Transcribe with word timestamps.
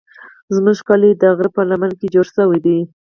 زموږ 0.55 0.77
کلی 0.87 1.09
د 1.21 1.23
غره 1.37 1.49
په 1.55 1.61
لمنه 1.69 1.95
کې 1.99 2.07
جوړ 2.13 2.25
شوی 2.35 2.59
دی. 2.65 2.79